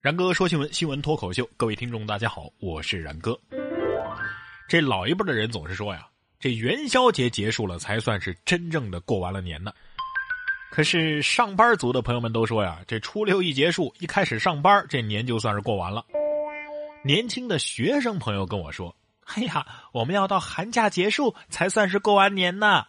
[0.00, 3.36] 然哥说新闻，新闻脱口秀，各位听众大家好，我是然哥。
[4.68, 6.06] 这老一辈的人总是说呀，
[6.38, 9.72] 这元宵节结束了才算是真正的过完了年呢。
[10.70, 16.04] 可是上班族的朋友们都说呀，这初六一结束，一开始上班，这年就算是过完了。
[17.02, 18.94] 年轻的学生朋友跟我说
[19.34, 22.86] ：“哎呀，我们要到寒假结束才算是过完年呢。”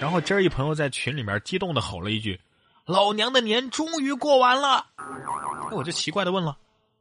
[0.00, 2.40] 然后今儿一朋友在群里面激动的吼了一句
[2.86, 4.84] ：“老娘的年终于过完了！”
[5.70, 6.56] 那我就奇怪的问了：“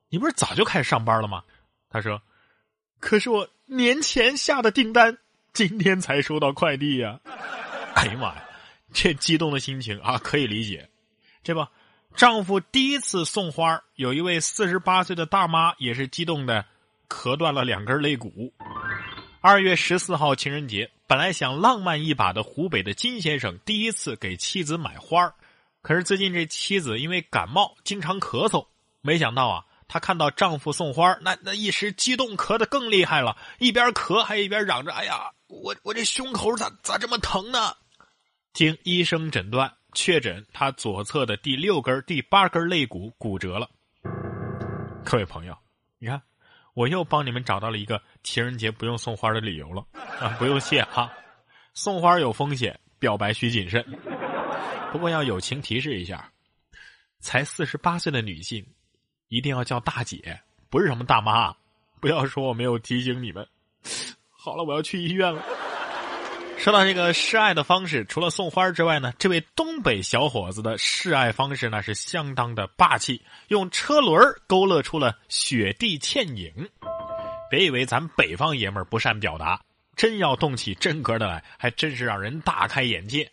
[0.09, 1.43] 你不是早就开始上班了吗？”
[1.89, 2.21] 他说
[2.99, 5.17] ：“可是我年前下的订单，
[5.53, 7.19] 今天才收到快递呀！”
[7.95, 8.43] 哎呀妈呀，
[8.93, 10.89] 这激动的心情啊，可以理解。
[11.43, 11.65] 这不，
[12.15, 16.65] 丈夫第一次送花，有一位四十八岁的大妈也是激动的，
[17.07, 18.53] 磕断了两根肋骨。
[19.39, 25.31] 二月十四号情人节，本来想浪漫一把的湖北的金先生，第一次给妻子买花
[25.85, 28.65] 可是最近这妻子因为感冒经常咳嗽，
[29.01, 37.71] 没想到啊，她看到丈夫送花，那那一时激动，咳得更厉害了，一边咳还一边嚷着：“哎呀，我我这胸口咋咋这么疼呢？”
[38.51, 43.69] 经医生诊断，确诊她左侧的第六根、第八根肋骨骨折了。
[45.03, 45.55] 各位朋友，
[45.99, 46.19] 你看，
[46.73, 49.85] 我又帮你们找到了一个情人节不用送花的理由了
[50.19, 50.35] 啊！
[50.39, 51.13] 不用谢哈，
[51.75, 53.85] 送花有风险，表白需谨慎。
[54.95, 56.31] 不过要友情提示一下，
[57.19, 58.65] 才四十八岁的女性，
[59.27, 61.53] 一定要叫大姐，不是什么大妈。
[61.99, 63.45] 不要说我没有提醒你们。
[64.31, 65.43] 好了，我要去医院了。
[66.57, 76.69] 说到这个示爱的方式，除了送花之外呢，这位东北小伙子的示爱方式呢是相当的霸气，用车轮勾勒出了雪地倩影。
[77.49, 79.59] 别以为咱北方爷们儿不善表达，
[79.97, 83.29] 真要动起真格的来，还真是让人大开眼界。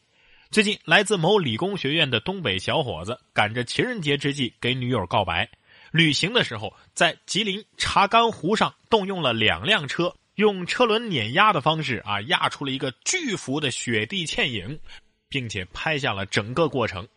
[0.53, 5.49] 最近，来自某理工学院的东北小伙子赶着情人节之际给女友告白。
[5.91, 14.79] 旅行的时候，在吉林查干湖上动用了两辆车，用车轮碾压的方式啊，压出了一个巨幅的雪地倩影，
[15.27, 17.09] 并且拍下了整个过程。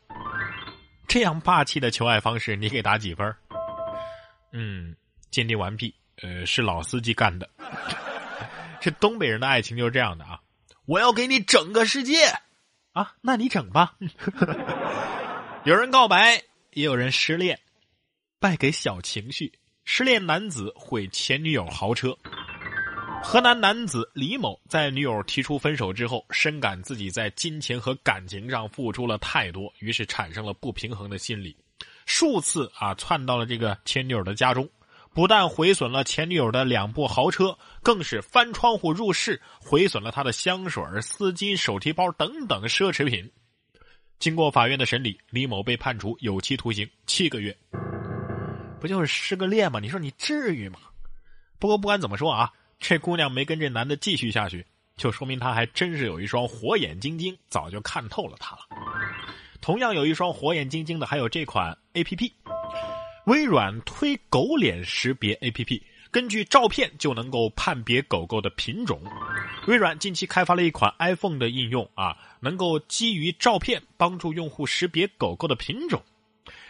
[1.05, 3.35] 这样霸气的求爱方式，你给打几分？
[4.53, 4.95] 嗯，
[5.29, 5.93] 鉴定完毕。
[6.21, 7.49] 呃，是老司机干的。
[8.79, 10.39] 这东北人的爱情就是这样的啊！
[10.85, 12.33] 我要给你整个世界。
[12.95, 13.97] 啊，那你整吧。
[15.65, 16.41] 有人告白，
[16.71, 17.59] 也有人失恋，
[18.39, 19.51] 败给小情绪。
[19.83, 22.17] 失恋男子毁前女友豪车。
[23.21, 31.53] 河南男子李某在女友提出分手之后，深感自己在金钱和感情上付出了太多，于是产生了不平衡的心理，
[32.05, 34.69] 数次啊窜到了这个前女友的家中。
[35.15, 43.31] 不但毁损了前女友的两部豪车，更是翻窗户入室，毁损了她的香水、丝巾、手提包等等奢侈品。
[44.19, 47.55] 经过法院的审理，李某被判处有期徒刑七个月。
[48.81, 49.79] 不就是失个恋吗？
[49.79, 50.79] 你说你至于吗？
[51.59, 54.65] 不过不管怎么说啊，这姑娘没跟这男的继续下去，
[54.97, 58.63] 就说明她还真是有一双火眼金睛，早就看透了他了。
[59.61, 62.33] 同样有一双火眼金睛的，还有这款 A P P。
[63.25, 65.81] 微软推狗脸识别 APP，
[66.11, 69.01] 根据照片就能够判别狗狗的品种。
[69.67, 76.01] 微软近期开发了一款 iPhone 的应用啊，能够基于照片帮助用户识别狗狗的品种。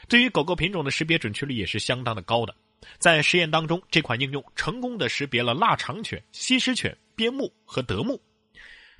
[0.08, 2.56] 对于狗狗品种的识别准确率也是相当的高的。
[3.00, 8.18] 在实验当中，这款应用成功的识别了腊肠犬、西施犬、边牧和德牧。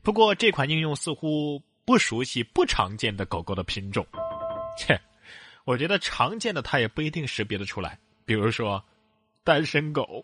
[0.04, 4.06] 不过，这款应用似乎不熟悉不常见的狗狗的品种。
[4.78, 5.00] 切。
[5.66, 8.82] 我觉得常见的他也不一定识别得出来，比如说，
[9.44, 10.24] 单身狗。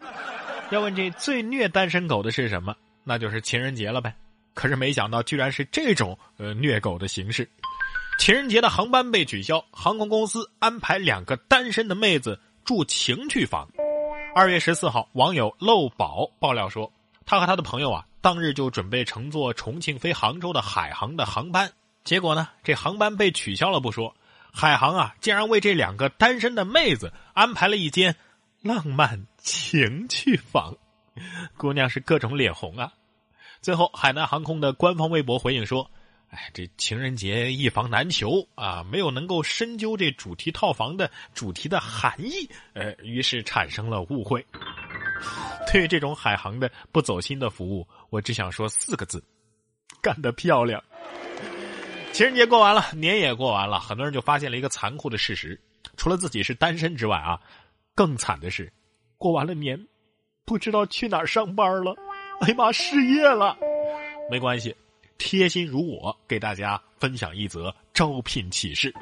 [0.69, 2.75] 要问这最虐单身狗的是什么？
[3.03, 4.15] 那就是情人节了呗。
[4.53, 7.49] 可是没想到，居然是这种呃虐狗的形式。
[8.19, 13.67] 情人节的航班被取消，航空公司安排两个单身的妹子住情趣房。
[14.35, 16.91] 二月十四号，网友漏宝爆料说，
[17.25, 21.71] 他和他的朋友啊，当日就准备乘坐重庆飞杭州的海航的航班，
[22.03, 24.15] 结果呢，这航班被取消了不说。
[24.51, 28.15] 海航啊，竟然为这两个单身的妹子安排了一间
[28.61, 30.75] 浪漫情趣房，
[31.57, 32.91] 姑娘是各种脸红啊。
[33.61, 35.89] 最后，海南航空的官方微博回应说
[36.29, 44.45] ：“哎，这情人节一房难求啊，没有能够深究这主题套房的主题的含义，呃，于是产生了误会。
[45.71, 49.23] ”对于这种海航的不走心的服务，我只想说四个字：
[50.01, 50.83] 干得漂亮。
[52.13, 55.59] 情人节过完了，年也过完了，很多人就发现了一个残酷的事实：
[55.95, 57.39] 除了自己是单身之外啊，
[57.95, 58.71] 更惨的是，
[59.17, 59.87] 过完了年，
[60.45, 61.95] 不知道去哪儿上班了。
[62.41, 63.57] 哎呀妈，失业了！
[64.29, 64.75] 没关系，
[65.17, 68.93] 贴心如我，给大家分享一则招聘启事。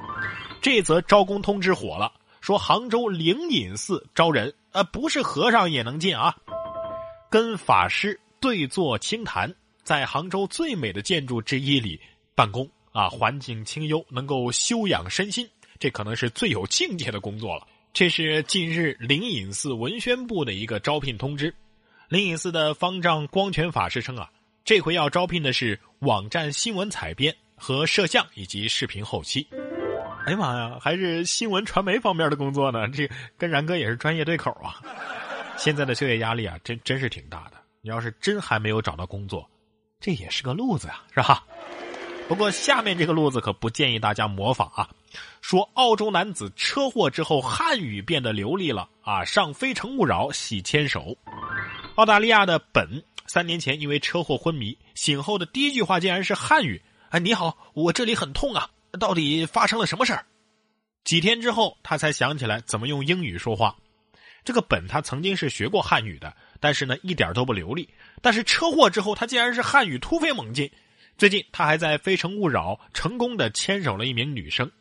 [0.62, 2.12] 这则招工通知火了，
[2.42, 6.36] 说杭州灵隐寺招人，呃，不是和尚也能进啊。
[7.30, 9.54] 跟法师对坐清谈，
[9.84, 12.00] 在杭州最美的建筑之一里
[12.36, 15.50] 办公啊，环境清幽，能够修养身心，
[15.80, 17.68] 这可能是最有境界的工作了。
[17.94, 21.54] 这是近日灵隐寺文宣部的一个招聘通知。
[22.08, 24.30] 灵隐寺的方丈光泉法师称啊，
[24.64, 29.48] 这回要招聘的是网站新闻采编和摄像以及视频后期。
[30.26, 32.88] 哎呀妈呀，还是新闻传媒方面的工作呢？
[32.90, 34.82] 这跟然哥也是专业对口啊。
[35.58, 37.54] 现在的就业压力啊，真真是挺大的。
[37.82, 39.50] 你要是真还没有找到工作，
[40.00, 41.46] 这也是个路子啊，是吧？
[42.30, 44.88] 不过下面这个路子可不建议大家模仿啊。
[45.42, 51.18] 说澳洲男子车祸之后汉语变得流利了啊，上《非诚勿扰》洗牵手。
[51.96, 56.80] 澳大利亚的本三年前因为车祸昏迷，醒后的第一句话竟然是汉语
[57.10, 60.24] ：“哎，你好，我这里很痛啊。”到底发生了什么事儿？
[61.04, 63.76] 几天之后，他才想起来怎么用英语说话。
[64.44, 67.90] 这个本他曾经是学过汉语的，但是呢一点都不流利。
[68.22, 70.70] 但是车祸之后，他竟然是汉语突飞猛进。
[71.20, 74.72] 最近他还在《非诚勿扰》成功的牵手了一名女生。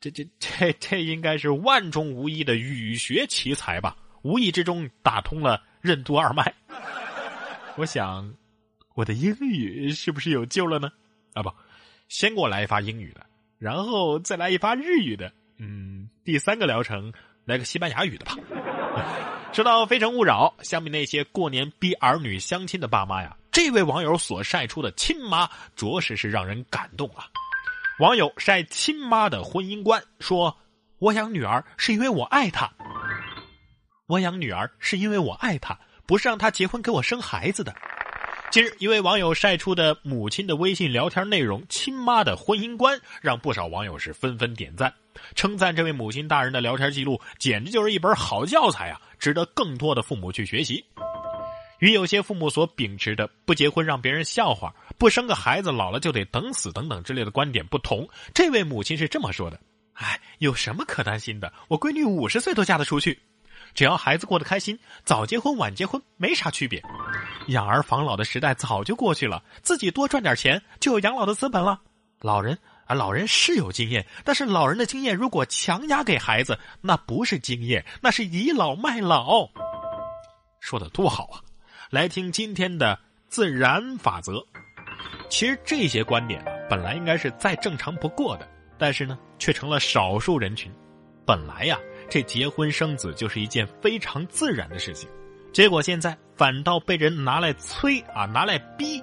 [0.00, 3.96] 这这这这应该是万中无一的语学奇才吧？
[4.22, 6.52] 无意之中打通了任督二脉。
[7.76, 8.34] 我想，
[8.94, 10.90] 我的英语是不是有救了呢？
[11.32, 11.52] 啊不。
[12.08, 13.24] 先给我来一发英语的，
[13.58, 17.12] 然后再来一发日语的，嗯，第三个疗程
[17.44, 18.34] 来个西班牙语的吧。
[19.58, 27.26] 说到《非诚勿扰》，相比那些过年逼儿女相亲的爸妈呀，这位网友所晒出的亲妈，着实是让人感动啊。
[27.98, 30.56] 网友晒亲妈的婚姻观，说
[31.00, 32.70] ：“我养女儿是因为我爱她，
[34.06, 35.76] 我养女儿是因为我爱她，
[36.06, 37.74] 不是让她结婚给我生孩子的。”
[38.50, 44.92] 近日，一位网友晒出的母亲的微信聊天内容，亲妈的婚姻观，让不少网友是纷纷点赞，
[45.34, 50.82] 称赞这位母亲大人的聊天记录简直就是一本好教材啊，值得更多的父母去学习。
[51.80, 59.60] 与有些父母所秉持的不结婚让别人笑话、不生个孩子老了就得等死等等之类的观点不同，这位母亲是这么说的
[59.92, 61.52] ：“哎，有什么可担心的？
[61.68, 63.20] 我闺女五十岁都嫁得出去。”
[63.74, 66.82] 只要孩子过得开心，早结婚晚结婚没啥区别。
[67.48, 71.80] 养儿防老的时代早就过去了，自己多赚点钱就有养老的资本了。
[72.20, 79.48] 老人啊，老人是有经验，但是老人的经验如果强压给孩子，那不是经验，那是倚老卖老。
[80.60, 81.40] 说的多好啊！
[81.90, 82.98] 来听今天的
[83.28, 84.44] 自然法则。
[85.30, 90.70] 其实这些观点啊，本来应该是再正常不过的，但是呢，却成了少数人群。
[91.24, 91.78] 本来呀。
[92.08, 95.08] 这结婚生子就是一件非常自然的事情，
[95.52, 99.02] 结果现在反倒被人拿来催啊，拿来逼。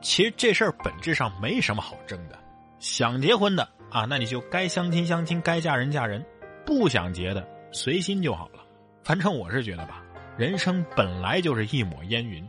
[0.00, 2.38] 其实这事儿本质上没什么好争的。
[2.78, 6.20] 想结婚的啊，那你就该相亲相亲，该嫁人嫁人；
[6.66, 8.62] 不想结的，随心就好了。
[9.02, 10.02] 反正我是觉得吧，
[10.36, 12.46] 人生本来就是一抹烟云，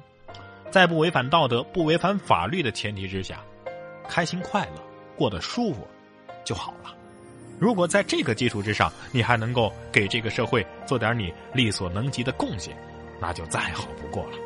[0.69, 3.42] 在不违反道德、不违反法律的前提之下，
[4.07, 4.81] 开心快乐，
[5.16, 5.88] 过得舒服
[6.44, 6.94] 就好了。
[7.60, 12.75] 如果在这个基础之上，你还能够给这个社会做点你力所能及的贡献，
[13.19, 14.38] 那就再好不过了。